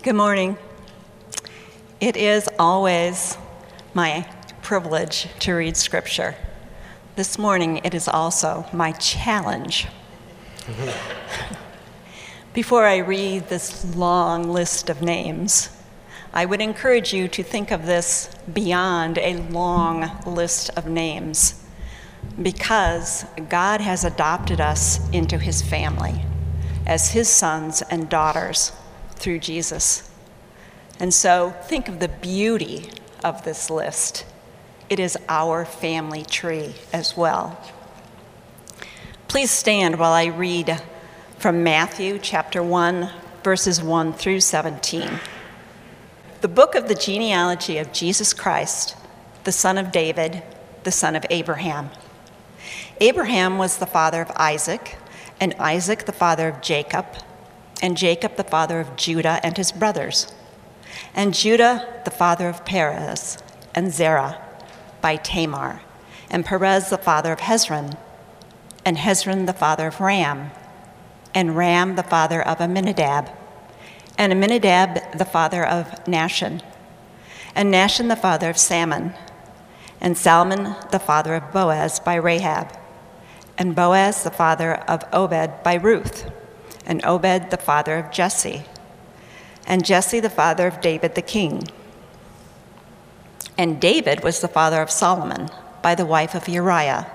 [0.00, 0.56] Good morning.
[2.00, 3.36] It is always
[3.94, 4.28] my
[4.62, 6.36] privilege to read scripture.
[7.16, 9.88] This morning, it is also my challenge.
[12.54, 15.68] Before I read this long list of names,
[16.32, 21.60] I would encourage you to think of this beyond a long list of names
[22.40, 26.24] because God has adopted us into his family
[26.86, 28.70] as his sons and daughters
[29.18, 30.10] through Jesus.
[31.00, 32.90] And so think of the beauty
[33.22, 34.24] of this list.
[34.88, 37.60] It is our family tree as well.
[39.28, 40.82] Please stand while I read
[41.38, 43.10] from Matthew chapter 1,
[43.44, 45.20] verses 1 through 17.
[46.40, 48.96] The book of the genealogy of Jesus Christ,
[49.44, 50.42] the son of David,
[50.84, 51.90] the son of Abraham.
[53.00, 54.96] Abraham was the father of Isaac,
[55.40, 57.06] and Isaac the father of Jacob
[57.80, 60.32] and Jacob the father of Judah and his brothers,
[61.14, 63.38] and Judah the father of Perez
[63.74, 64.40] and Zerah
[65.00, 65.80] by Tamar,
[66.30, 67.96] and Perez the father of Hezron,
[68.84, 70.50] and Hezron the father of Ram,
[71.34, 73.30] and Ram the father of Amminadab,
[74.16, 76.62] and Amminadab the father of Nahshon,
[77.54, 79.14] and Nahshon the father of Salmon,
[80.00, 82.76] and Salmon the father of Boaz by Rahab,
[83.56, 86.30] and Boaz the father of Obed by Ruth
[86.88, 88.64] and Obed the father of Jesse,
[89.66, 91.68] and Jesse the father of David the king.
[93.58, 95.50] And David was the father of Solomon
[95.82, 97.06] by the wife of Uriah,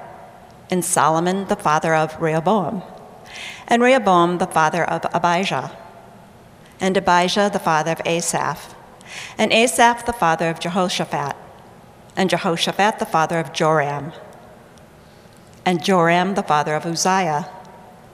[0.69, 2.83] and Solomon the father of Rehoboam,
[3.67, 5.75] and Rehoboam the father of Abijah,
[6.79, 8.75] and Abijah the father of Asaph,
[9.37, 11.35] and Asaph the father of Jehoshaphat,
[12.15, 14.11] and Jehoshaphat the father of Joram,
[15.65, 17.49] and Joram the father of Uzziah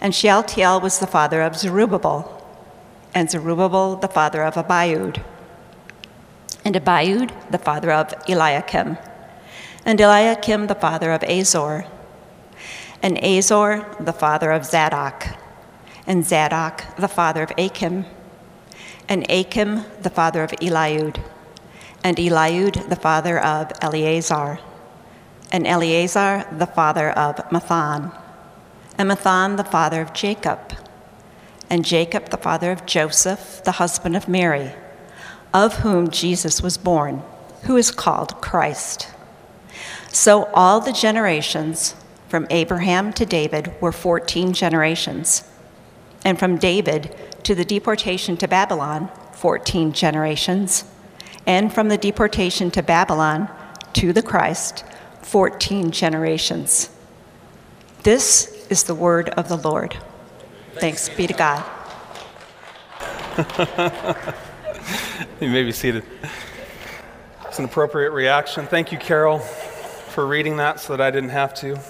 [0.00, 2.34] and Shealtiel was the father of Zerubbabel,
[3.14, 5.22] and Zerubbabel the father of Abiud,
[6.64, 8.96] and Abiud the father of Eliakim,
[9.84, 11.86] and Eliakim the father of Azor,
[13.02, 15.26] and Azor the father of Zadok,
[16.06, 18.04] and Zadok the father of Achim,
[19.08, 21.20] and Achim the father of Eliud,
[22.04, 24.60] and Eliud the father of Eleazar,
[25.50, 28.12] and Eleazar the father of Matthan
[28.98, 30.74] and Matthan the father of Jacob,
[31.70, 34.72] and Jacob the father of Joseph, the husband of Mary,
[35.54, 37.22] of whom Jesus was born,
[37.62, 39.08] who is called Christ.
[40.10, 41.94] So all the generations
[42.28, 45.44] from Abraham to David were 14 generations,
[46.24, 50.84] and from David to the deportation to Babylon, 14 generations,
[51.46, 53.48] and from the deportation to Babylon
[53.94, 54.84] to the Christ,
[55.22, 56.90] 14 generations.
[58.02, 59.96] This is the word of the Lord.
[60.74, 61.64] Thanks be to God.
[65.40, 66.04] you may be seated.
[67.46, 68.66] It's an appropriate reaction.
[68.66, 71.80] Thank you, Carol, for reading that so that I didn't have to.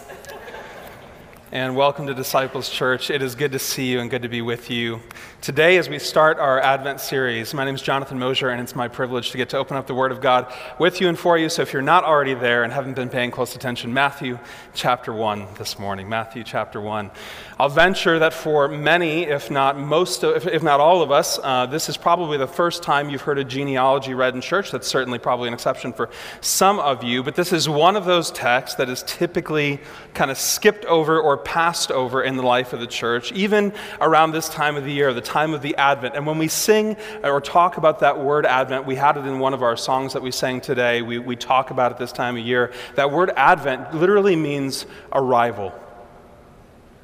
[1.50, 3.10] And welcome to Disciples Church.
[3.10, 5.00] It is good to see you and good to be with you.
[5.40, 8.88] Today, as we start our Advent series, my name is Jonathan Mosier, and it's my
[8.88, 11.48] privilege to get to open up the Word of God with you and for you.
[11.48, 14.40] So if you're not already there and haven't been paying close attention, Matthew
[14.74, 16.08] chapter 1 this morning.
[16.08, 17.12] Matthew chapter 1.
[17.60, 21.66] I'll venture that for many, if not most, if, if not all of us, uh,
[21.66, 24.72] this is probably the first time you've heard a genealogy read in church.
[24.72, 26.10] That's certainly probably an exception for
[26.40, 29.78] some of you, but this is one of those texts that is typically
[30.14, 34.32] kind of skipped over or passed over in the life of the church, even around
[34.32, 36.16] this time of the year, the time of the Advent.
[36.16, 39.54] And when we sing or talk about that word Advent, we had it in one
[39.54, 41.02] of our songs that we sang today.
[41.02, 42.72] We, we talk about it this time of year.
[42.96, 45.72] That word Advent literally means arrival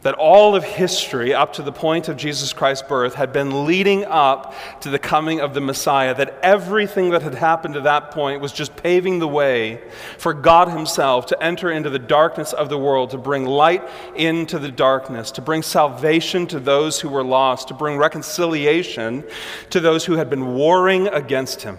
[0.05, 4.05] that all of history up to the point of Jesus Christ's birth had been leading
[4.05, 8.43] up to the coming of the Messiah, that everything that had happened to that point
[8.43, 9.81] was just paving the way
[10.19, 13.83] for God Himself to enter into the darkness of the world, to bring light
[14.15, 19.25] into the darkness, to bring salvation to those who were lost, to bring reconciliation
[19.71, 21.79] to those who had been warring against Him.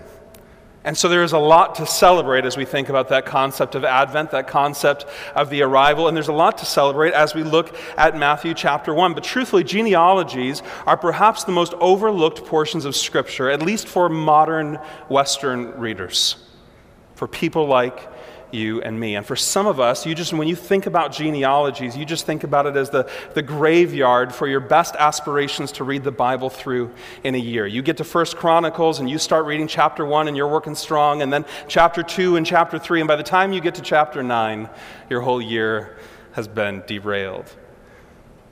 [0.86, 3.84] And so there is a lot to celebrate as we think about that concept of
[3.84, 6.08] Advent, that concept of the arrival.
[6.08, 9.16] And there's a lot to celebrate as we look at Matthew chapter 1.
[9.16, 14.76] But truthfully, genealogies are perhaps the most overlooked portions of Scripture, at least for modern
[15.10, 16.36] Western readers,
[17.16, 18.08] for people like
[18.51, 19.15] you and me.
[19.15, 22.44] And for some of us, you just, when you think about genealogies, you just think
[22.44, 26.92] about it as the, the graveyard for your best aspirations to read the Bible through
[27.24, 27.68] in a year.
[27.68, 31.21] You get to First Chronicles and you start reading chapter one and you're working strong,
[31.21, 34.24] and then chapter two and chapter three, and by the time you get to chapter
[34.24, 34.69] nine,
[35.09, 35.98] your whole year
[36.33, 37.53] has been derailed.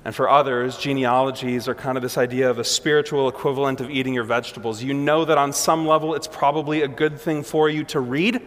[0.06, 4.14] And for others, genealogies are kind of this idea of a spiritual equivalent of eating
[4.14, 4.84] your vegetables.
[4.84, 8.46] You know that on some level it's probably a good thing for you to read,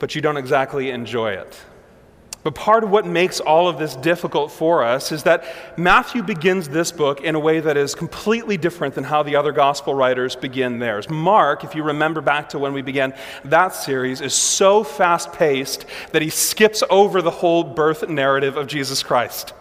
[0.00, 1.60] but you don't exactly enjoy it.
[2.42, 5.44] But part of what makes all of this difficult for us is that
[5.76, 9.52] Matthew begins this book in a way that is completely different than how the other
[9.52, 11.10] gospel writers begin theirs.
[11.10, 13.12] Mark, if you remember back to when we began
[13.44, 18.66] that series, is so fast paced that he skips over the whole birth narrative of
[18.66, 19.52] Jesus Christ.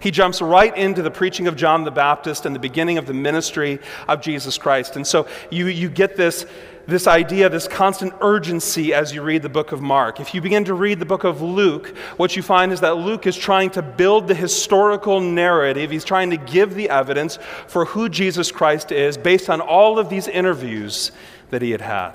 [0.00, 3.14] He jumps right into the preaching of John the Baptist and the beginning of the
[3.14, 4.96] ministry of Jesus Christ.
[4.96, 6.46] And so you, you get this
[6.88, 10.20] this idea, this constant urgency as you read the book of Mark.
[10.20, 13.26] If you begin to read the book of Luke, what you find is that Luke
[13.26, 15.90] is trying to build the historical narrative.
[15.90, 20.08] He's trying to give the evidence for who Jesus Christ is based on all of
[20.08, 21.12] these interviews
[21.50, 22.14] that he had had.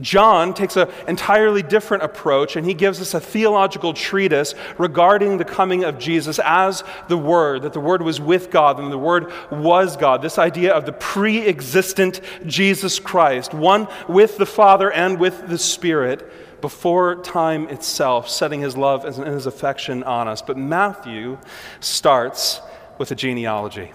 [0.00, 5.44] John takes an entirely different approach and he gives us a theological treatise regarding the
[5.44, 9.30] coming of Jesus as the Word, that the Word was with God and the Word
[9.50, 10.22] was God.
[10.22, 15.58] This idea of the pre existent Jesus Christ, one with the Father and with the
[15.58, 20.40] Spirit before time itself, setting his love and his affection on us.
[20.40, 21.38] But Matthew
[21.80, 22.60] starts
[22.98, 23.92] with a genealogy.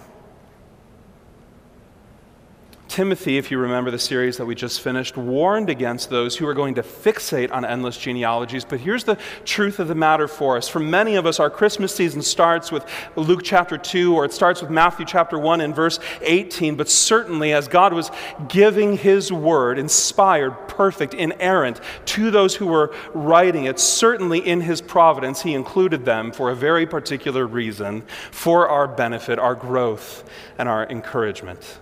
[2.87, 6.53] Timothy, if you remember the series that we just finished, warned against those who are
[6.53, 8.63] going to fixate on endless genealogies.
[8.65, 10.67] But here's the truth of the matter for us.
[10.67, 12.85] For many of us, our Christmas season starts with
[13.15, 16.75] Luke chapter 2, or it starts with Matthew chapter 1 and verse 18.
[16.75, 18.09] But certainly, as God was
[18.47, 24.81] giving his word, inspired, perfect, inerrant, to those who were writing it, certainly in his
[24.81, 30.23] providence, he included them for a very particular reason for our benefit, our growth,
[30.57, 31.79] and our encouragement.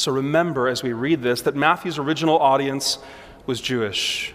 [0.00, 2.98] So remember as we read this that Matthew's original audience
[3.44, 4.32] was Jewish.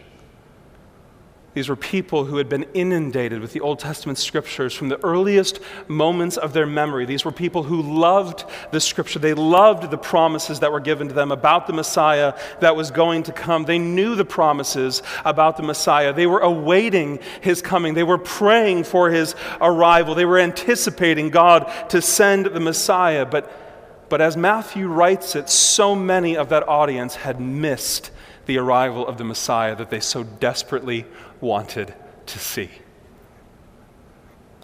[1.56, 5.62] These were people who had been inundated with the Old Testament scriptures from the earliest
[5.88, 7.06] moments of their memory.
[7.06, 9.20] These were people who loved the scripture.
[9.20, 13.24] They loved the promises that were given to them about the Messiah that was going
[13.24, 13.64] to come.
[13.64, 16.12] They knew the promises about the Messiah.
[16.12, 17.94] They were awaiting his coming.
[17.94, 20.14] They were praying for his arrival.
[20.14, 23.26] They were anticipating God to send the Messiah.
[23.26, 23.65] But
[24.10, 28.12] but as Matthew writes it, so many of that audience had missed
[28.46, 31.06] the arrival of the Messiah that they so desperately
[31.42, 31.94] wanted
[32.28, 32.70] to see.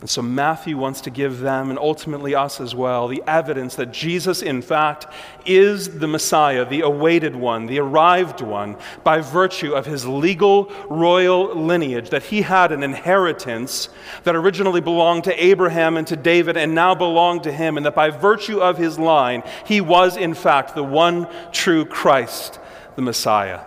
[0.02, 3.94] And so Matthew wants to give them, and ultimately us as well, the evidence that
[3.94, 5.06] Jesus, in fact,
[5.46, 11.54] is the Messiah, the awaited one, the arrived one, by virtue of his legal royal
[11.54, 13.90] lineage, that he had an inheritance
[14.24, 17.94] that originally belonged to Abraham and to David and now belonged to him, and that
[17.94, 22.60] by virtue of his line, he was, in fact, the one true Christ,
[22.96, 23.60] the Messiah.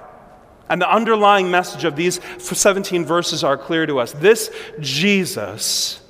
[0.69, 4.11] And the underlying message of these 17 verses are clear to us.
[4.11, 6.01] This Jesus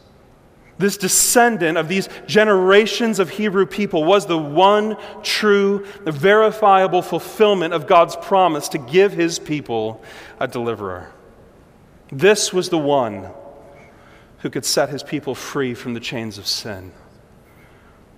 [0.79, 7.87] this descendant of these generations of Hebrew people was the one true, verifiable fulfillment of
[7.87, 10.03] God's promise to give his people
[10.41, 11.13] a deliverer.
[12.11, 13.31] This was the one
[14.39, 16.93] who could set his people free from the chains of sin,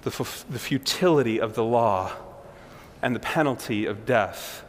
[0.02, 0.11] the,
[0.50, 2.12] the futility of the law,
[3.00, 4.64] and the penalty of death.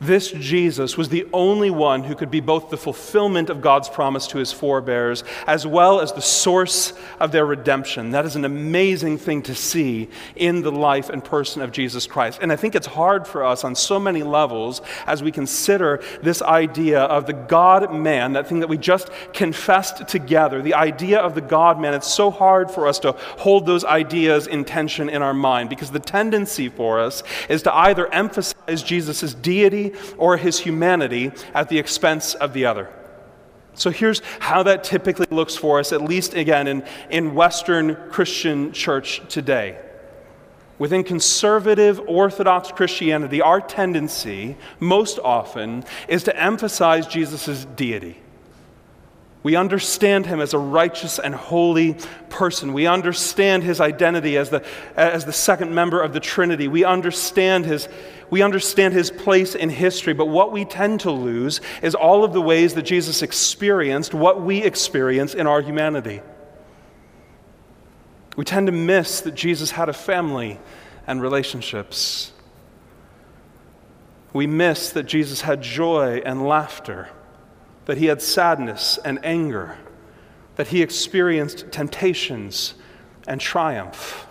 [0.00, 4.26] This Jesus was the only one who could be both the fulfillment of God's promise
[4.28, 8.12] to his forebears as well as the source of their redemption.
[8.12, 12.38] That is an amazing thing to see in the life and person of Jesus Christ.
[12.40, 16.40] And I think it's hard for us on so many levels as we consider this
[16.40, 21.34] idea of the God man, that thing that we just confessed together, the idea of
[21.34, 21.92] the God man.
[21.92, 25.90] It's so hard for us to hold those ideas in tension in our mind because
[25.90, 31.78] the tendency for us is to either emphasize Jesus' deity or his humanity at the
[31.78, 32.88] expense of the other.
[33.74, 38.72] So here's how that typically looks for us, at least again in, in Western Christian
[38.72, 39.78] church today.
[40.78, 48.18] Within conservative Orthodox Christianity, our tendency, most often, is to emphasize Jesus' deity.
[49.42, 51.96] We understand him as a righteous and holy
[52.28, 52.74] person.
[52.74, 54.62] We understand his identity as the,
[54.96, 56.68] as the second member of the Trinity.
[56.68, 57.88] We understand, his,
[58.28, 60.12] we understand his place in history.
[60.12, 64.42] But what we tend to lose is all of the ways that Jesus experienced what
[64.42, 66.20] we experience in our humanity.
[68.36, 70.60] We tend to miss that Jesus had a family
[71.06, 72.32] and relationships.
[74.34, 77.08] We miss that Jesus had joy and laughter
[77.90, 79.76] that he had sadness and anger,
[80.54, 82.74] that he experienced temptations
[83.26, 84.28] and triumph.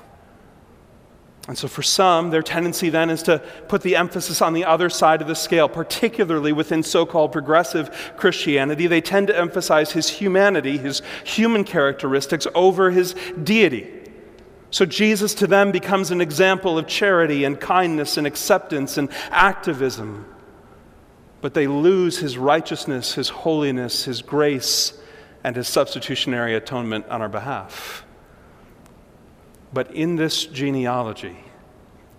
[1.50, 4.89] And so, for some, their tendency then is to put the emphasis on the other
[4.89, 8.88] side of the scale, particularly within so called progressive Christianity.
[8.88, 13.13] They tend to emphasize his humanity, his human characteristics, over his
[13.44, 13.89] deity.
[14.72, 20.25] So, Jesus to them becomes an example of charity and kindness and acceptance and activism
[21.41, 24.93] but they lose his righteousness, his holiness, his grace,
[25.43, 28.03] and his substitutionary atonement on our behalf.
[29.72, 31.38] But in this genealogy,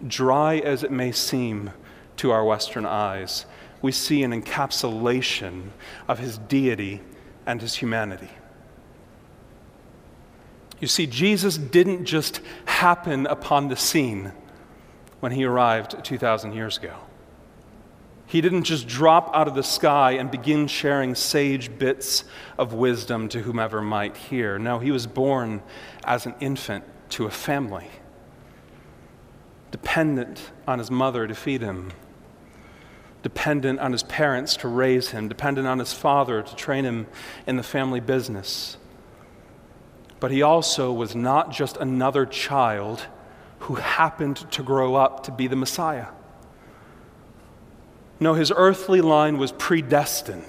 [0.06, 1.70] dry as it may seem
[2.16, 3.44] to our Western eyes,
[3.82, 5.68] we see an encapsulation
[6.06, 7.00] of his deity
[7.46, 8.30] and his humanity.
[10.80, 14.32] You see, Jesus didn't just happen upon the scene
[15.20, 16.94] when he arrived 2,000 years ago.
[18.30, 22.22] He didn't just drop out of the sky and begin sharing sage bits
[22.56, 24.56] of wisdom to whomever might hear.
[24.56, 25.64] No, he was born
[26.04, 27.88] as an infant to a family,
[29.72, 31.90] dependent on his mother to feed him,
[33.24, 37.08] dependent on his parents to raise him, dependent on his father to train him
[37.48, 38.76] in the family business.
[40.20, 43.08] But he also was not just another child
[43.58, 46.06] who happened to grow up to be the Messiah.
[48.20, 50.44] No, his earthly line was predestined,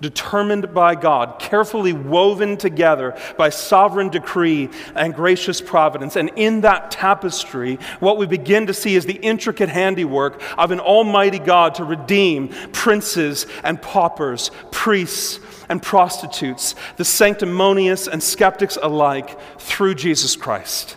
[0.00, 6.16] determined by God, carefully woven together by sovereign decree and gracious providence.
[6.16, 10.80] And in that tapestry, what we begin to see is the intricate handiwork of an
[10.80, 15.38] almighty God to redeem princes and paupers, priests
[15.68, 20.96] and prostitutes, the sanctimonious and skeptics alike, through Jesus Christ.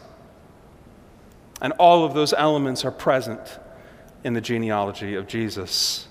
[1.61, 3.59] And all of those elements are present
[4.23, 6.07] in the genealogy of Jesus.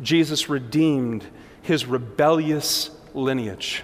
[0.00, 1.26] Jesus redeemed
[1.62, 3.82] his rebellious lineage.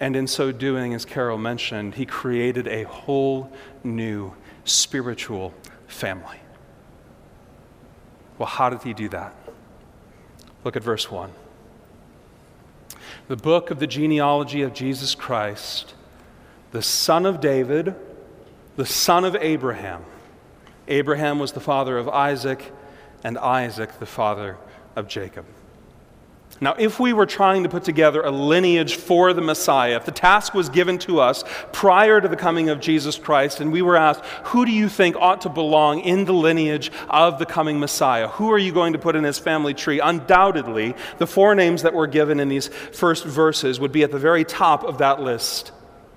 [0.00, 3.52] And in so doing, as Carol mentioned, he created a whole
[3.82, 4.32] new
[4.64, 5.52] spiritual
[5.86, 6.38] family.
[8.38, 9.34] Well, how did he do that?
[10.64, 11.30] Look at verse 1.
[13.26, 15.94] The book of the genealogy of Jesus Christ,
[16.70, 17.94] the son of David,
[18.76, 20.04] the son of Abraham
[20.88, 22.72] Abraham was the father of Isaac,
[23.24, 24.56] and Isaac the father
[24.96, 25.44] of Jacob.
[26.60, 30.10] Now, if we were trying to put together a lineage for the Messiah, if the
[30.10, 33.96] task was given to us prior to the coming of Jesus Christ, and we were
[33.96, 38.26] asked, who do you think ought to belong in the lineage of the coming Messiah?
[38.26, 40.00] Who are you going to put in his family tree?
[40.00, 44.18] Undoubtedly, the four names that were given in these first verses would be at the
[44.18, 45.70] very top of that list.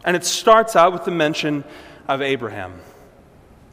[0.04, 1.64] And it starts out with the mention
[2.08, 2.80] of Abraham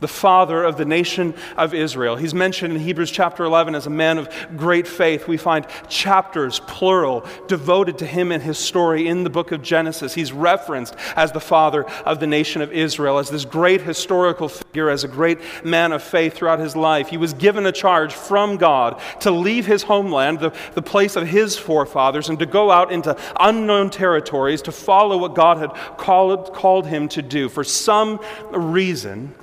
[0.00, 2.16] the father of the nation of Israel.
[2.16, 5.26] He's mentioned in Hebrews chapter 11 as a man of great faith.
[5.26, 10.14] We find chapters, plural, devoted to him and his story in the book of Genesis.
[10.14, 14.90] He's referenced as the father of the nation of Israel, as this great historical figure,
[14.90, 17.08] as a great man of faith throughout his life.
[17.08, 21.26] He was given a charge from God to leave his homeland, the, the place of
[21.26, 26.52] his forefathers, and to go out into unknown territories to follow what God had called,
[26.52, 27.48] called him to do.
[27.48, 29.34] For some reason,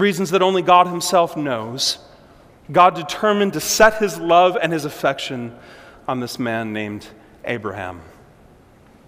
[0.00, 1.98] reasons that only God Himself knows,
[2.72, 5.56] God determined to set His love and His affection
[6.08, 7.06] on this man named
[7.44, 8.00] Abraham.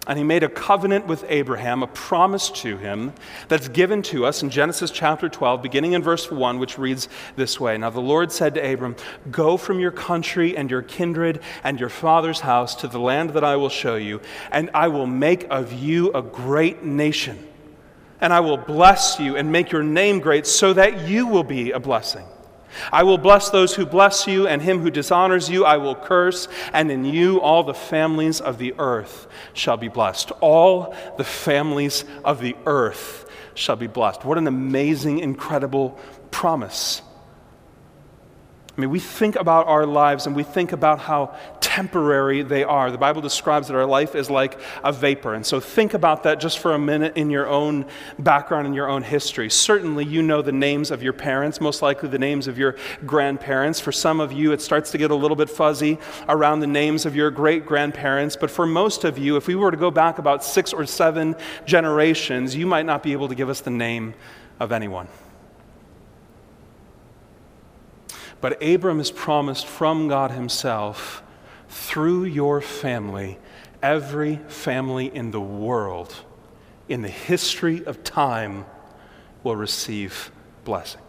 [0.07, 3.13] And he made a covenant with Abraham, a promise to him
[3.47, 7.61] that's given to us in Genesis chapter 12, beginning in verse 1, which reads this
[7.61, 7.79] way.
[7.79, 8.97] Now the Lord said to Abram,
[9.31, 13.45] Go from your country and your kindred and your father's house to the land that
[13.45, 14.21] I will show you,
[14.51, 17.52] and I will make of you a great nation
[18.23, 21.73] and I will bless you and make your name great so that you will be
[21.73, 22.25] a blessing.
[22.91, 26.49] I will bless those who bless you, and him who dishonors you I will curse,
[26.73, 30.31] and in you all the families of the earth shall be blessed.
[30.41, 34.25] All the families of the earth shall be blessed.
[34.25, 35.99] What an amazing, incredible
[36.31, 37.03] promise.
[38.77, 42.91] I mean, we think about our lives and we think about how temporary they are.
[42.91, 45.35] The Bible describes that our life is like a vapor.
[45.35, 47.85] And so think about that just for a minute in your own
[48.19, 49.51] background and your own history.
[49.51, 53.79] Certainly, you know the names of your parents, most likely the names of your grandparents.
[53.79, 57.05] For some of you, it starts to get a little bit fuzzy around the names
[57.05, 58.37] of your great grandparents.
[58.37, 61.37] But for most of you, if we were to go back about six or seven
[61.67, 64.15] generations, you might not be able to give us the name
[64.61, 65.09] of anyone.
[68.43, 71.23] But Abram is promised from God Himself
[71.69, 73.39] through your family,
[73.83, 76.15] every family in the world,
[76.89, 78.67] in the history of time,
[79.45, 80.33] will receive
[80.65, 81.01] blessing.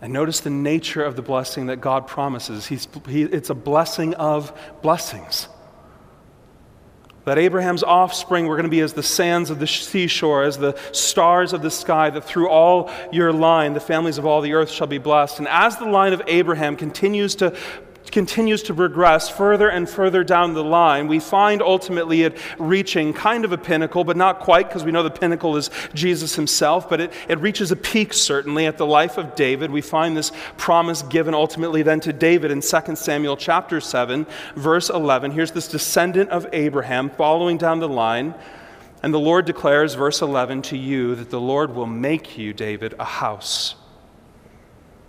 [0.00, 2.66] And notice the nature of the blessing that God promises.
[2.66, 5.48] He's, he, it's a blessing of blessings
[7.28, 10.74] that Abraham's offspring were going to be as the sands of the seashore, as the
[10.92, 14.70] stars of the sky, that through all your line the families of all the earth
[14.70, 15.38] shall be blessed.
[15.38, 17.54] And as the line of Abraham continues to
[18.10, 23.44] continues to progress further and further down the line, we find ultimately it reaching kind
[23.44, 27.00] of a pinnacle, but not quite, because we know the pinnacle is Jesus himself, but
[27.00, 29.70] it, it reaches a peak certainly at the life of David.
[29.70, 34.90] We find this promise given ultimately then to David in 2 Samuel chapter 7, verse
[34.90, 35.32] 11.
[35.32, 38.34] Here's this descendant of Abraham following down the line.
[39.02, 42.94] And the Lord declares, verse 11, to you that the Lord will make you, David,
[42.98, 43.76] a house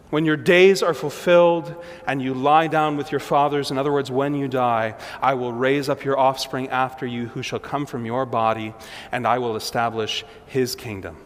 [0.09, 1.75] when your days are fulfilled
[2.07, 5.53] and you lie down with your fathers, in other words, when you die, I will
[5.53, 8.73] raise up your offspring after you who shall come from your body,
[9.11, 11.17] and I will establish his kingdom.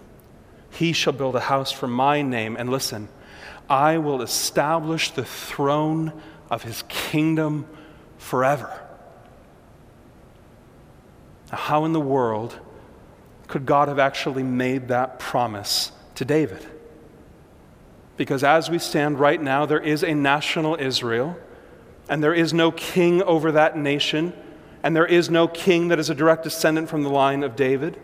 [0.70, 3.08] He shall build a house for my name, and listen,
[3.70, 6.12] I will establish the throne
[6.50, 7.66] of his kingdom
[8.18, 8.82] forever.
[11.52, 12.60] Now, how in the world
[13.48, 16.66] could God have actually made that promise to David?
[18.18, 21.38] Because as we stand right now, there is a national Israel,
[22.10, 24.34] and there is no king over that nation,
[24.84, 28.00] and there is no king that is a direct descendant from the line of David.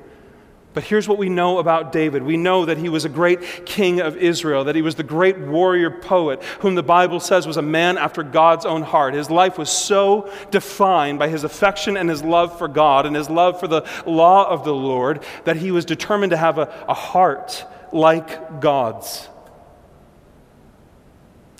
[0.73, 2.21] But here's what we know about David.
[2.21, 5.37] We know that he was a great king of Israel, that he was the great
[5.37, 9.15] warrior poet, whom the Bible says was a man after God's own heart.
[9.15, 13.31] His life was so defined by his affection and his love for God and his
[13.31, 16.93] love for the law of the Lord that he was determined to have a, a
[16.93, 19.27] heart like God's.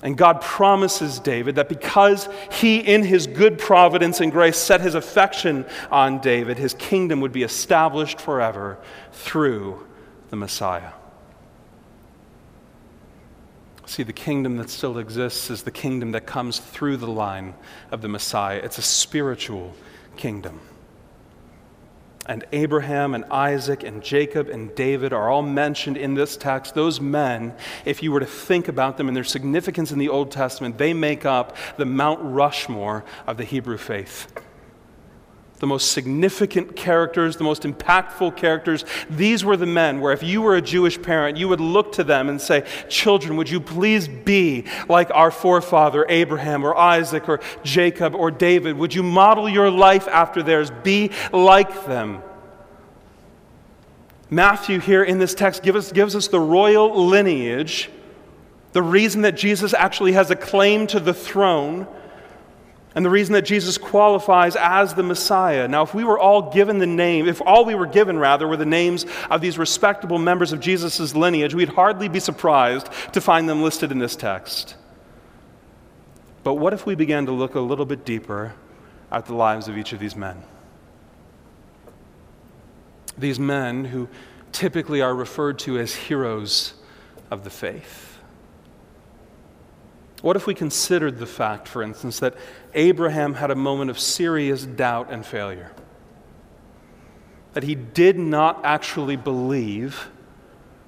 [0.02, 4.96] And God promises David that because he, in his good providence and grace, set his
[4.96, 8.78] affection on David, his kingdom would be established forever
[9.12, 9.86] through
[10.30, 10.92] the Messiah.
[13.86, 17.56] See, the kingdom that still exists is the kingdom that comes through the line
[17.92, 18.62] of the Messiah.
[18.64, 19.74] It's a spiritual
[20.16, 20.62] kingdom
[22.26, 26.76] and Abraham and Isaac and Jacob and David are all mentioned in this text.
[26.76, 27.54] Those men,
[27.86, 30.94] if you were to think about them and their significance in the Old Testament, they
[30.94, 34.28] make up the Mount Rushmore of the Hebrew faith
[35.60, 38.86] the most significant characters, the most impactful characters.
[39.10, 42.04] These were the men where if you were a Jewish parent, you would look to
[42.04, 47.42] them and say, Children, would you please be like our forefather Abraham or Isaac or
[47.64, 48.78] Jacob or David?
[48.78, 50.72] Would you model your life after theirs?
[50.84, 52.24] Be like them.
[54.30, 57.90] Matthew, here in this text, us, gives us the royal lineage,
[58.74, 61.88] the reason that Jesus actually has a claim to the throne
[63.00, 65.70] and the reason that Jesus qualifies as the Messiah.
[65.70, 68.58] Now, if we were all given the name, if all we were given, rather, were
[68.58, 73.48] the names of these respectable members of Jesus' lineage, we'd hardly be surprised to find
[73.48, 74.76] them listed in this text.
[76.44, 78.54] But what if we began to look a little bit deeper
[79.10, 80.44] at the lives of each of these men?
[83.18, 84.10] These men who
[84.52, 86.74] typically are referred to as heroes
[87.32, 88.10] of the faith.
[90.22, 92.36] What if we considered the fact, for instance, that
[92.74, 95.72] Abraham had a moment of serious doubt and failure?
[97.54, 100.10] That he did not actually believe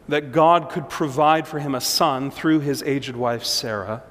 [0.08, 4.04] that God could provide for him a son through his aged wife Sarah,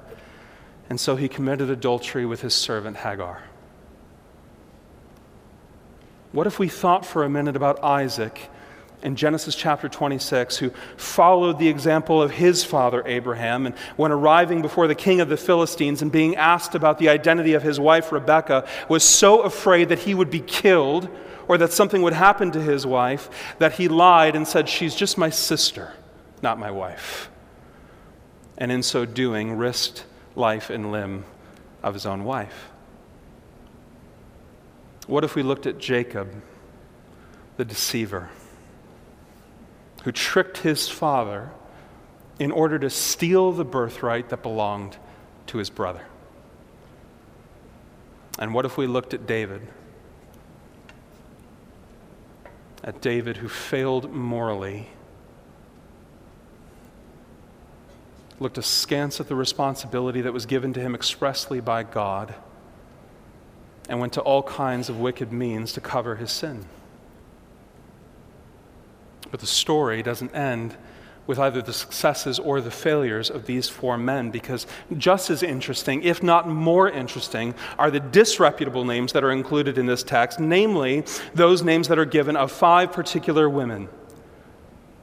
[0.89, 3.43] and so he committed adultery with his servant Hagar.
[6.31, 8.49] What if we thought for a minute about Isaac
[9.03, 13.65] in Genesis chapter 26 who followed the example of his father Abraham.
[13.65, 17.53] And when arriving before the king of the Philistines and being asked about the identity
[17.53, 21.09] of his wife Rebekah, was so afraid that he would be killed
[21.47, 25.17] or that something would happen to his wife that he lied and said, She's just
[25.17, 25.93] my sister,
[26.41, 27.29] not my wife.
[28.57, 31.25] And in so doing, risked life and limb
[31.83, 32.69] of his own wife.
[35.07, 36.29] What if we looked at Jacob,
[37.57, 38.29] the deceiver?
[40.03, 41.51] Who tricked his father
[42.39, 44.97] in order to steal the birthright that belonged
[45.47, 46.03] to his brother.
[48.39, 49.61] And what if we looked at David?
[52.83, 54.89] At David, who failed morally,
[58.39, 62.33] looked askance at the responsibility that was given to him expressly by God,
[63.87, 66.65] and went to all kinds of wicked means to cover his sin.
[69.31, 70.75] But the story doesn't end
[71.27, 74.67] with either the successes or the failures of these four men because
[74.97, 79.85] just as interesting, if not more interesting, are the disreputable names that are included in
[79.85, 83.87] this text, namely those names that are given of five particular women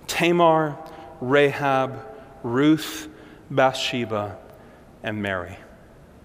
[0.07, 0.77] Tamar,
[1.21, 2.05] Rahab,
[2.43, 3.09] Ruth,
[3.51, 4.39] Bathsheba,
[5.03, 5.57] and Mary.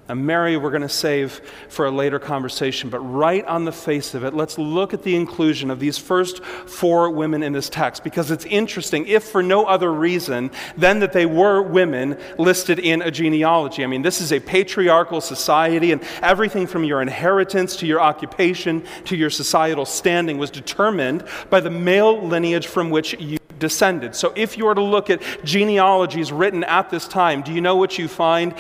[0.10, 4.14] And Mary, we're going to save for a later conversation, but right on the face
[4.14, 8.04] of it, let's look at the inclusion of these first four women in this text
[8.04, 13.02] because it's interesting, if for no other reason than that they were women listed in
[13.02, 13.82] a genealogy.
[13.82, 18.84] I mean, this is a patriarchal society, and everything from your inheritance to your occupation
[19.06, 24.16] to your societal standing was determined by the male lineage from which you descended.
[24.16, 27.76] So if you were to look at genealogies written at this time, do you know
[27.76, 28.54] what you find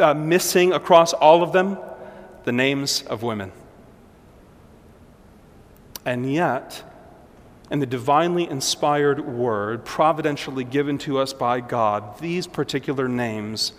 [0.00, 1.78] uh, missing across all of them?
[2.44, 3.52] The names of women.
[6.04, 6.82] And yet,
[7.70, 13.72] in the divinely inspired word, providentially given to us by God, these particular names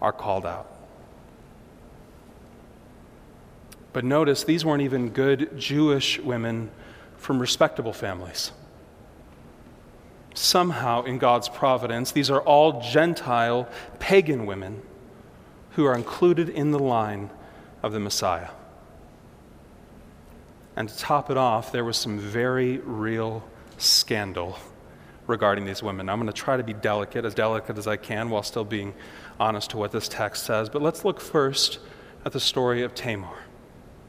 [0.00, 0.72] are called out.
[3.92, 6.70] But notice, these weren't even good Jewish women
[7.16, 8.52] from respectable families
[10.36, 13.68] somehow in God's providence, these are all Gentile
[13.98, 14.82] pagan women
[15.72, 17.30] who are included in the line
[17.82, 18.50] of the Messiah.
[20.74, 23.42] And to top it off, there was some very real
[23.78, 24.58] scandal
[25.26, 26.08] regarding these women.
[26.08, 28.94] I'm going to try to be delicate, as delicate as I can, while still being
[29.40, 30.68] honest to what this text says.
[30.68, 31.78] But let's look first
[32.24, 33.45] at the story of Tamar.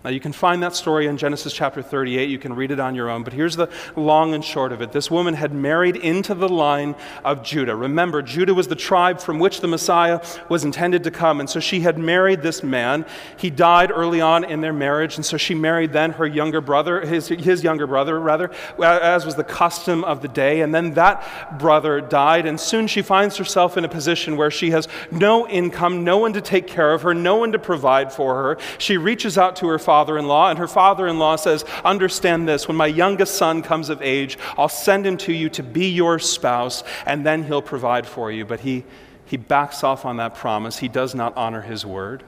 [0.04, 2.30] Now, you can find that story in Genesis chapter 38.
[2.30, 3.24] You can read it on your own.
[3.24, 4.92] But here's the long and short of it.
[4.92, 7.76] This woman had married into the line of Judah.
[7.76, 11.40] Remember, Judah was the tribe from which the Messiah was intended to come.
[11.40, 13.08] And so she had married this man.
[13.38, 15.16] He died early on in their marriage.
[15.16, 19.36] And so she married then her younger brother, his, his younger brother, rather, as was
[19.36, 20.62] the custom of the day.
[20.62, 22.46] And then that brother died.
[22.46, 26.34] And soon she finds herself in a position where she has no income, no one
[26.34, 28.58] to take care of her, no one to provide for her.
[28.78, 32.46] She reaches out to her father in law, and her father in law says, Understand
[32.46, 35.88] this, when my youngest son comes of age, I'll send him to you to be
[35.88, 38.44] your spouse, and then he'll provide for you.
[38.44, 38.84] But he,
[39.26, 40.80] he backs off on that promise.
[40.80, 42.26] He does not honor his word.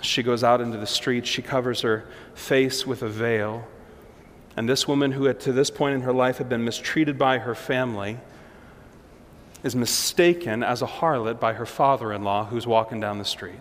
[0.00, 3.68] She goes out into the street, she covers her face with a veil.
[4.56, 7.36] And this woman, who had to this point in her life had been mistreated by
[7.36, 8.16] her family,
[9.62, 13.60] is mistaken as a harlot by her father in law who's walking down the street.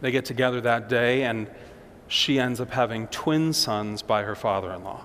[0.00, 1.48] They get together that day, and
[2.08, 5.04] she ends up having twin sons by her father in law.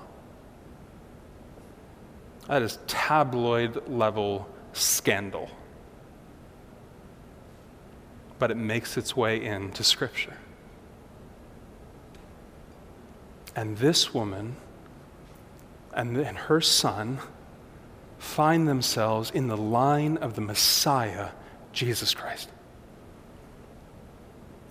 [2.47, 5.49] That is tabloid level scandal.
[8.37, 10.37] But it makes its way into Scripture.
[13.55, 14.57] And this woman
[15.93, 17.19] and, and her son
[18.17, 21.29] find themselves in the line of the Messiah,
[21.71, 22.49] Jesus Christ.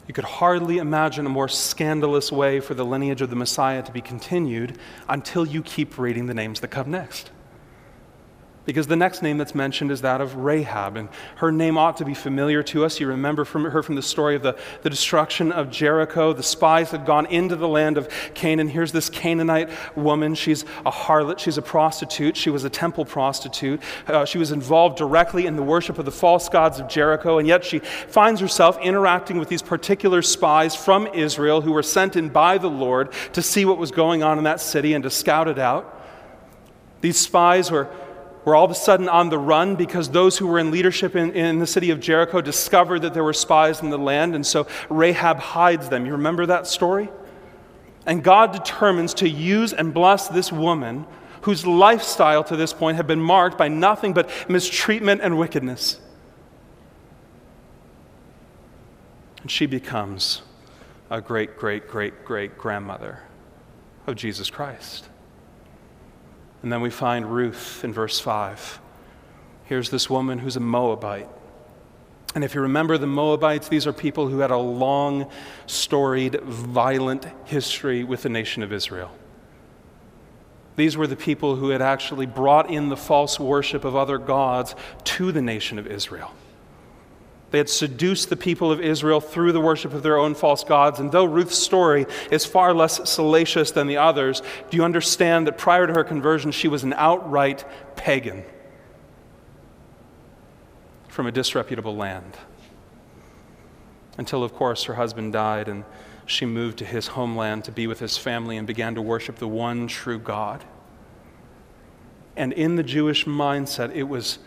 [0.06, 3.92] You could hardly imagine a more scandalous way for the lineage of the Messiah to
[3.92, 7.30] be continued until you keep reading the names that come next.
[8.66, 12.04] Because the next name that's mentioned is that of Rahab, and her name ought to
[12.04, 12.98] be familiar to us.
[12.98, 16.32] You remember from her from the story of the, the destruction of Jericho.
[16.32, 18.68] The spies had gone into the land of Canaan.
[18.68, 20.34] Here's this Canaanite woman.
[20.34, 23.82] She's a harlot, she's a prostitute, she was a temple prostitute.
[24.06, 27.46] Uh, she was involved directly in the worship of the false gods of Jericho, and
[27.46, 32.30] yet she finds herself interacting with these particular spies from Israel who were sent in
[32.30, 35.48] by the Lord to see what was going on in that city and to scout
[35.48, 35.90] it out.
[37.02, 37.90] These spies were
[38.44, 41.32] were all of a sudden on the run because those who were in leadership in,
[41.32, 44.66] in the city of Jericho discovered that there were spies in the land, and so
[44.88, 46.06] Rahab hides them.
[46.06, 47.08] You remember that story?
[48.06, 51.06] And God determines to use and bless this woman
[51.42, 56.00] whose lifestyle to this point had been marked by nothing but mistreatment and wickedness.
[59.42, 60.42] And she becomes
[61.10, 63.20] a great, great, great, great grandmother
[64.06, 65.08] of Jesus Christ.
[66.64, 68.80] And then we find Ruth in verse 5.
[69.64, 71.28] Here's this woman who's a Moabite.
[72.34, 75.30] And if you remember the Moabites, these are people who had a long,
[75.66, 79.10] storied, violent history with the nation of Israel.
[80.76, 84.74] These were the people who had actually brought in the false worship of other gods
[85.04, 86.32] to the nation of Israel.
[87.54, 90.98] They had seduced the people of Israel through the worship of their own false gods.
[90.98, 95.56] And though Ruth's story is far less salacious than the others, do you understand that
[95.56, 97.64] prior to her conversion, she was an outright
[97.94, 98.42] pagan
[101.06, 102.36] from a disreputable land?
[104.18, 105.84] Until, of course, her husband died and
[106.26, 109.46] she moved to his homeland to be with his family and began to worship the
[109.46, 110.64] one true God.
[112.34, 114.40] And in the Jewish mindset, it was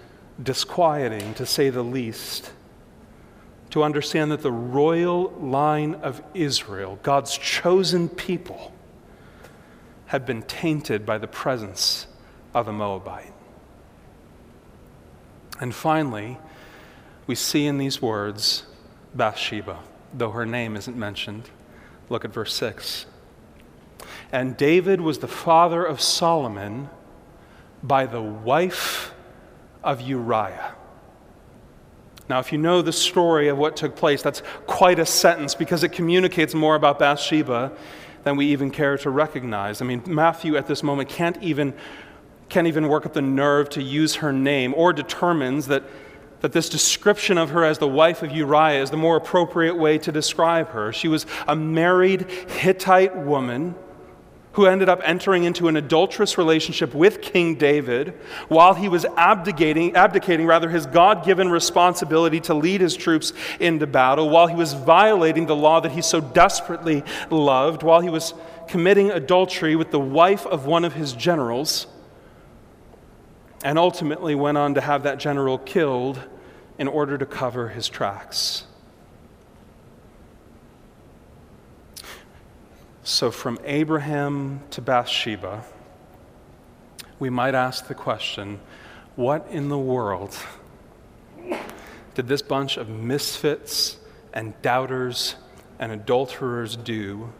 [0.44, 2.52] disquieting, to say the least
[3.72, 8.72] to understand that the royal line of Israel, God's chosen people,
[10.08, 12.08] had been tainted by the presence
[12.54, 13.34] of a Moabite.
[15.60, 16.38] And finally,
[17.26, 18.64] we see in these words
[19.14, 19.80] Bathsheba,
[20.14, 21.50] though her name isn't mentioned.
[22.10, 23.06] Look at verse 6.
[24.32, 26.90] And David was the father of Solomon
[27.84, 29.14] by the wife
[29.84, 30.76] of Uriah.
[32.30, 35.84] Now, if you know the story of what took place, that's quite a sentence because
[35.84, 37.72] it communicates more about Bathsheba
[38.24, 39.82] than we even care to recognize.
[39.82, 41.74] I mean, Matthew at this moment can't even,
[42.50, 45.84] can't even work up the nerve to use her name or determines that,
[46.42, 49.98] that this description of her as the wife of Uriah is the more appropriate way
[50.00, 50.92] to describe her.
[50.92, 53.76] She was a married Hittite woman
[54.58, 58.16] who ended up entering into an adulterous relationship with King David
[58.48, 64.32] while he was abdicating, abdicating rather his God-given responsibility to lead his troops into battle,
[64.32, 68.34] while he was violating the law that he so desperately loved, while he was
[68.68, 71.86] committing adultery with the wife of one of his generals,
[73.64, 76.20] and ultimately went on to have that general killed
[76.80, 78.66] in order to cover his tracks.
[83.10, 85.64] So, from Abraham to Bathsheba,
[87.20, 88.60] we might ask the question
[89.16, 90.38] what in the world
[92.16, 93.96] did this bunch of misfits
[94.34, 95.36] and doubters
[95.80, 97.32] and adulterers do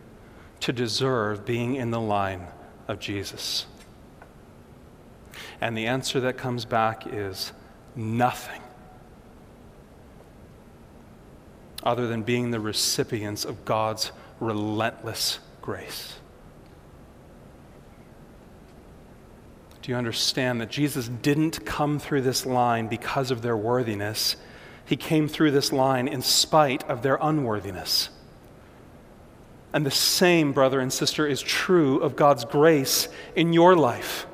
[0.62, 2.48] to deserve being in the line
[2.88, 3.66] of Jesus?
[5.60, 7.52] And the answer that comes back is
[7.94, 8.62] nothing
[11.84, 16.16] other than being the recipients of God's relentless grace.
[19.82, 24.38] Do you understand that Jesus didn't come through this line because of their worthiness?
[24.86, 28.08] He came through this line in spite of their unworthiness.
[29.74, 34.26] And the same, brother and sister, is true of God's grace in your life.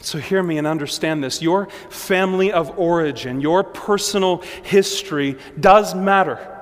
[0.00, 1.40] So, hear me and understand this.
[1.40, 6.57] Your family of origin, your personal history does matter.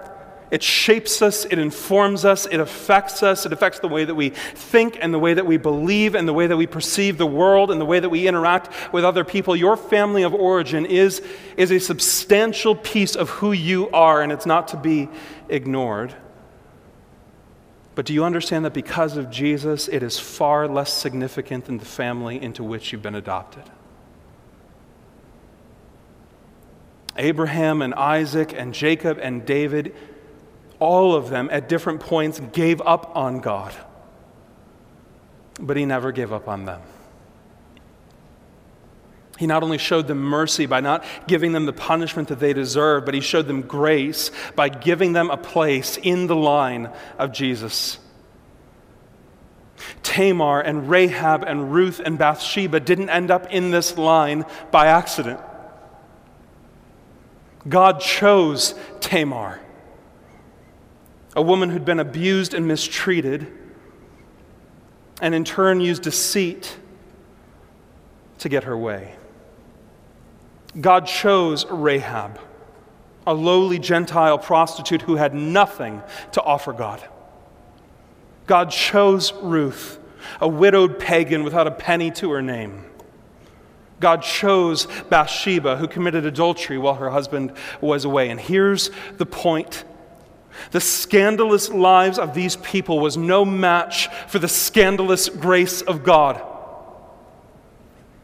[0.56, 4.30] It shapes us, it informs us, it affects us, it affects the way that we
[4.30, 7.70] think and the way that we believe and the way that we perceive the world
[7.70, 9.54] and the way that we interact with other people.
[9.54, 11.20] Your family of origin is,
[11.58, 15.10] is a substantial piece of who you are, and it's not to be
[15.50, 16.14] ignored.
[17.94, 21.84] But do you understand that because of Jesus, it is far less significant than the
[21.84, 23.64] family into which you've been adopted?
[27.18, 29.94] Abraham and Isaac and Jacob and David
[30.78, 33.74] all of them at different points gave up on God,
[35.60, 36.82] but He never gave up on them.
[39.38, 43.04] He not only showed them mercy by not giving them the punishment that they deserved,
[43.04, 47.98] but He showed them grace by giving them a place in the line of Jesus.
[50.02, 55.40] Tamar and Rahab and Ruth and Bathsheba didn't end up in this line by accident.
[57.68, 59.60] God chose Tamar
[61.36, 63.46] a woman who'd been abused and mistreated,
[65.20, 66.78] and in turn used deceit
[68.38, 69.14] to get her way.
[70.80, 72.40] God chose Rahab,
[73.26, 77.06] a lowly Gentile prostitute who had nothing to offer God.
[78.46, 79.98] God chose Ruth,
[80.40, 82.84] a widowed pagan without a penny to her name.
[84.00, 88.30] God chose Bathsheba, who committed adultery while her husband was away.
[88.30, 89.84] And here's the point
[90.70, 96.42] the scandalous lives of these people was no match for the scandalous grace of God.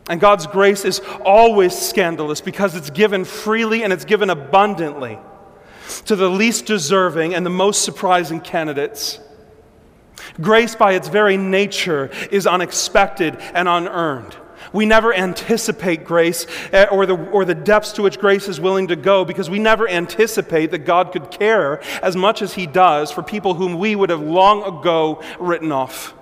[0.08, 5.18] And God's grace is always scandalous because it's given freely and it's given abundantly
[6.06, 9.20] to the least deserving and the most surprising candidates.
[10.40, 14.36] Grace, by its very nature, is unexpected and unearned.
[14.72, 18.88] We never anticipate grace eh, or the, or the depths to which grace is willing
[18.88, 23.10] to go because we never anticipate that God could care as much as He does
[23.10, 26.14] for people whom we would have long ago written off.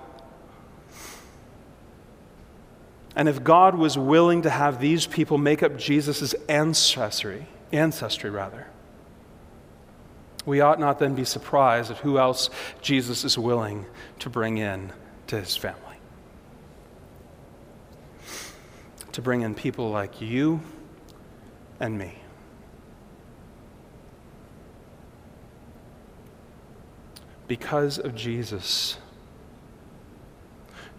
[3.15, 8.67] And if God was willing to have these people make up Jesus' ancestry, ancestry rather,
[10.45, 12.49] we ought not then be surprised at who else
[12.81, 13.85] Jesus is willing
[14.19, 14.91] to bring in
[15.27, 15.90] to his family.
[19.13, 20.61] To bring in people like you
[21.79, 22.15] and me.
[27.47, 28.97] Because of Jesus,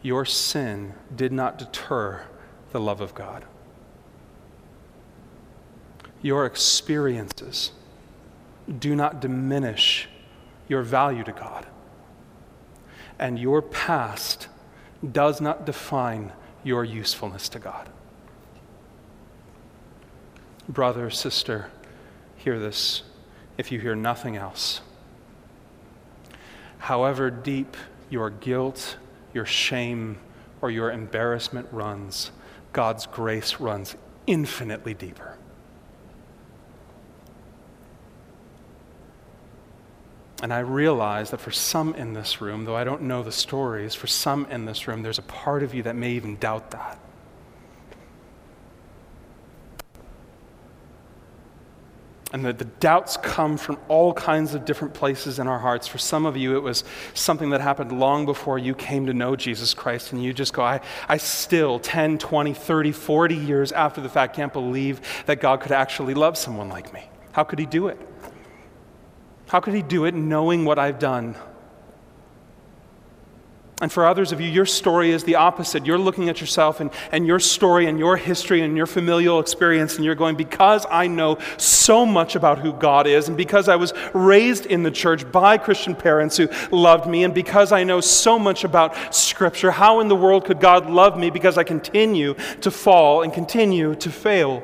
[0.02, 2.26] your sin did not deter
[2.72, 3.44] the love of God.
[6.20, 7.72] Your experiences
[8.78, 10.08] do not diminish
[10.68, 11.66] your value to God.
[13.18, 14.48] And your past
[15.12, 16.32] does not define
[16.64, 17.88] your usefulness to God.
[20.68, 21.70] Brother, sister,
[22.36, 23.02] hear this
[23.58, 24.80] if you hear nothing else.
[26.78, 27.76] However deep
[28.10, 28.96] your guilt,
[29.32, 30.18] your shame,
[30.60, 32.30] or your embarrassment runs,
[32.72, 33.96] God's grace runs
[34.26, 35.36] infinitely deeper.
[40.42, 43.94] And I realize that for some in this room, though I don't know the stories,
[43.94, 46.98] for some in this room, there's a part of you that may even doubt that.
[52.32, 55.86] And the, the doubts come from all kinds of different places in our hearts.
[55.86, 59.36] For some of you, it was something that happened long before you came to know
[59.36, 60.12] Jesus Christ.
[60.12, 64.34] And you just go, I, I still, 10, 20, 30, 40 years after the fact,
[64.34, 67.04] can't believe that God could actually love someone like me.
[67.32, 68.00] How could He do it?
[69.52, 71.34] How could he do it knowing what I've done?
[73.82, 75.84] And for others of you, your story is the opposite.
[75.84, 79.96] You're looking at yourself and, and your story and your history and your familial experience,
[79.96, 83.74] and you're going, because I know so much about who God is, and because I
[83.74, 88.00] was raised in the church by Christian parents who loved me, and because I know
[88.00, 92.34] so much about Scripture, how in the world could God love me because I continue
[92.60, 94.62] to fall and continue to fail?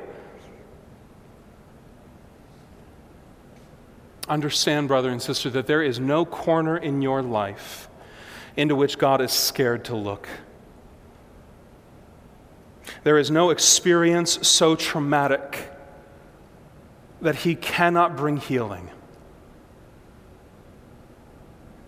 [4.29, 7.88] Understand, brother and sister, that there is no corner in your life
[8.59, 10.29] into which God is scared to look.
[13.05, 15.71] There is no experience so traumatic
[17.23, 18.91] that He cannot bring healing.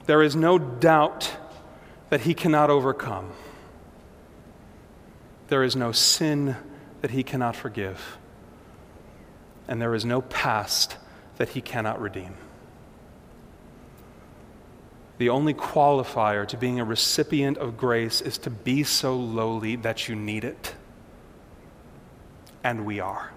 [0.07, 1.37] There is no doubt
[2.09, 3.33] that He cannot overcome.
[5.49, 6.57] There is no sin
[7.01, 8.17] that He cannot forgive.
[9.67, 10.97] And there is no past
[11.37, 12.35] that he cannot redeem.
[15.21, 20.09] The only qualifier to being a recipient of grace is to be so lowly that
[20.09, 20.75] you need it.
[22.65, 23.31] And we are.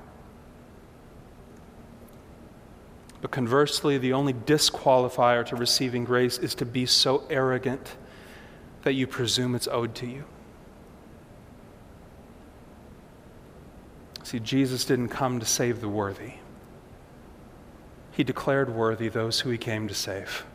[3.20, 7.98] But conversely, the only disqualifier to receiving grace is to be so arrogant
[8.84, 10.24] that you presume it's owed to you.
[14.24, 16.36] See, Jesus didn't come to save the worthy
[18.14, 20.46] he declared worthy those who he came to save.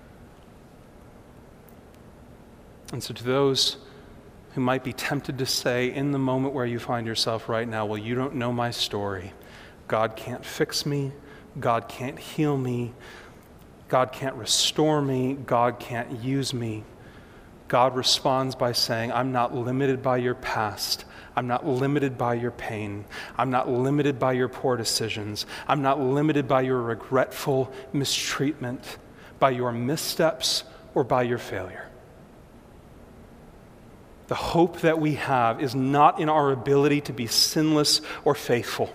[2.92, 3.77] And so, to those
[4.55, 7.85] who might be tempted to say, in the moment where you find yourself right now,
[7.87, 9.33] well, you don't know my story.
[9.87, 11.12] God can't fix me.
[11.61, 12.92] God can't heal me.
[13.88, 15.35] God can't restore me.
[15.35, 16.85] God can't use me.
[17.68, 21.05] God responds by saying, I'm not limited by your past.
[21.37, 23.05] I'm not limited by your pain.
[23.37, 25.46] I'm not limited by your poor decisions.
[25.66, 28.96] I'm not limited by your regretful mistreatment,
[29.38, 31.88] by your missteps, or by your failure.
[34.28, 38.92] The hope that we have is not in our ability to be sinless or faithful.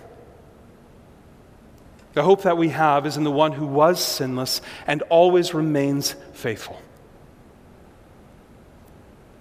[2.14, 6.14] The hope that we have is in the one who was sinless and always remains
[6.32, 6.80] faithful.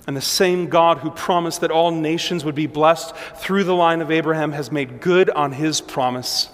[0.08, 4.01] And the same God who promised that all nations would be blessed through the line
[4.01, 6.49] of Abraham has made good on his promise.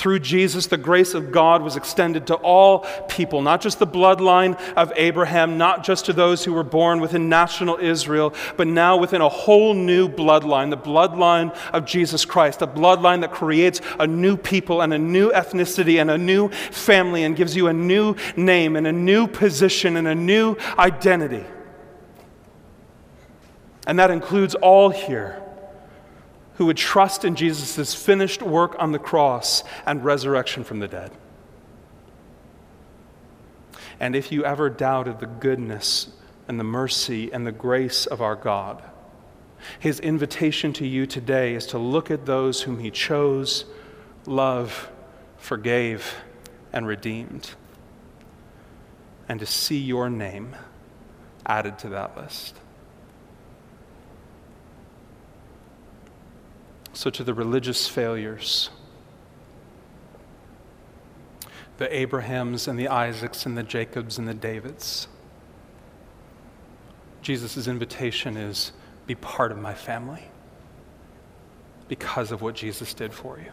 [0.00, 4.58] Through Jesus, the grace of God was extended to all people, not just the bloodline
[4.72, 9.20] of Abraham, not just to those who were born within national Israel, but now within
[9.20, 14.38] a whole new bloodline, the bloodline of Jesus Christ, a bloodline that creates a new
[14.38, 18.76] people and a new ethnicity and a new family and gives you a new name
[18.76, 21.44] and a new position and a new identity.
[23.86, 25.42] And that includes all here
[26.60, 31.10] who would trust in Jesus' finished work on the cross and resurrection from the dead.
[33.98, 36.08] And if you ever doubted the goodness
[36.48, 38.82] and the mercy and the grace of our God,
[39.78, 43.64] his invitation to you today is to look at those whom he chose,
[44.26, 44.88] loved,
[45.38, 46.16] forgave,
[46.74, 47.52] and redeemed,
[49.30, 50.54] and to see your name
[51.46, 52.54] added to that list.
[56.92, 58.70] So, to the religious failures,
[61.78, 65.06] the Abrahams and the Isaacs and the Jacobs and the Davids,
[67.22, 68.72] Jesus' invitation is
[69.06, 70.24] be part of my family
[71.88, 73.50] because of what Jesus did for you.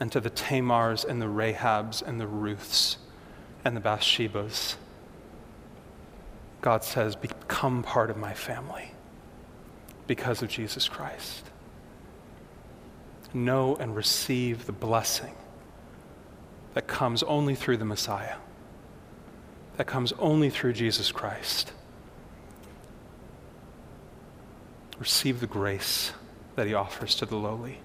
[0.00, 2.98] And to the Tamars and the Rahabs and the Ruths
[3.64, 4.76] and the Bathshebas,
[6.60, 8.91] God says, Become part of my family
[10.12, 11.42] because of Jesus Christ.
[13.32, 15.34] Know and receive the blessing
[16.74, 18.36] that comes only through the Messiah,
[19.78, 21.72] that comes only through Jesus Christ.
[24.98, 26.12] Receive the grace
[26.56, 27.78] that he offers to the lowly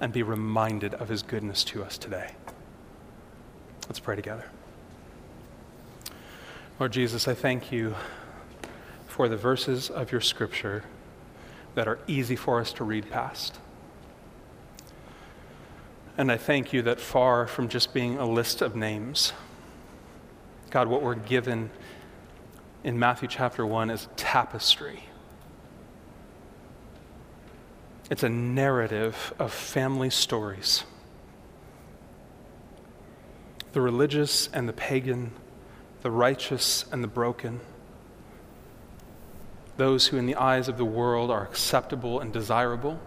[0.00, 2.32] and be reminded of his goodness to us today.
[3.86, 4.46] Let's pray together.
[6.80, 7.94] Lord Jesus, I thank you
[9.06, 10.82] for the verses of your scripture
[11.74, 13.58] that are easy for us to read past.
[16.16, 19.32] And I thank you that far from just being a list of names,
[20.70, 21.70] God, what we're given
[22.84, 25.04] in Matthew chapter 1 is tapestry.
[28.10, 30.84] It's a narrative of family stories.
[33.72, 35.32] The religious and the pagan
[36.02, 37.60] the righteous and the broken,
[39.76, 43.00] those who in the eyes of the world are acceptable and desirable,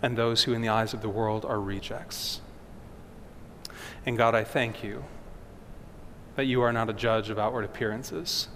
[0.00, 2.40] and those who in the eyes of the world are rejects.
[4.06, 5.04] And God, I thank you
[6.36, 8.48] that you are not a judge of outward appearances,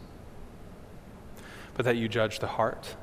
[1.75, 2.95] but that you judge the heart.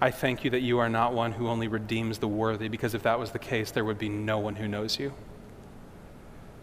[0.00, 3.02] I thank you that you are not one who only redeems the worthy, because if
[3.02, 5.12] that was the case, there would be no one who knows you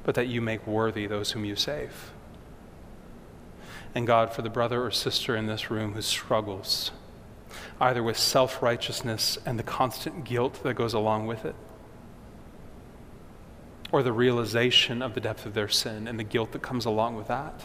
[0.07, 2.13] but that you make worthy those whom you save.
[3.97, 6.91] And God, for the brother or sister in this room who struggles,
[7.81, 11.55] either with self righteousness and the constant guilt that goes along with it,
[13.91, 17.15] or the realization of the depth of their sin and the guilt that comes along
[17.15, 17.63] with that,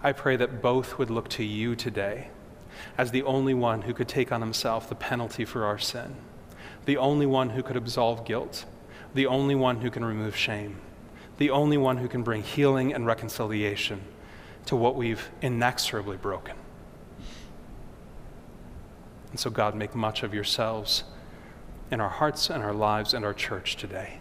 [0.00, 2.28] I pray that both would look to you today
[2.96, 6.14] as the only one who could take on himself the penalty for our sin,
[6.84, 8.64] the only one who could absolve guilt,
[9.12, 10.80] the only one who can remove shame
[11.38, 14.00] the only one who can bring healing and reconciliation
[14.66, 16.56] to what we've inexorably broken.
[19.30, 21.04] And so, God, make much of yourselves
[21.90, 24.20] in our hearts and our lives and our church today,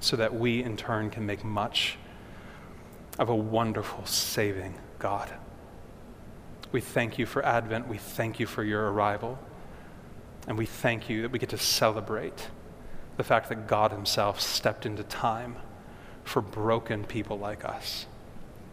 [0.00, 1.98] so that we in turn can make much
[3.18, 5.30] of a wonderful, saving God.
[6.72, 7.88] We thank you for Advent.
[7.88, 9.38] We thank you for your arrival.
[10.46, 12.48] And we thank you that we get to celebrate
[13.16, 15.56] the fact that God Himself stepped into time
[16.24, 18.06] for broken people like us.